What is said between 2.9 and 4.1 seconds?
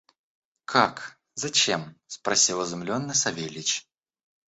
Савельич.